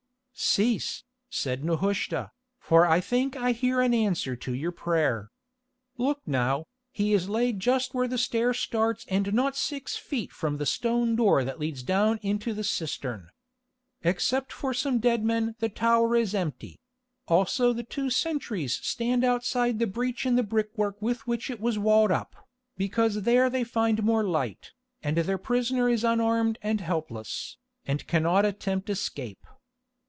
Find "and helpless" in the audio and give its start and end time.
26.63-27.57